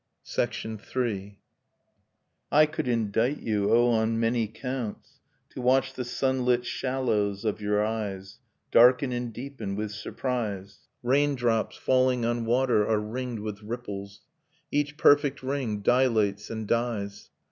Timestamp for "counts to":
4.47-5.61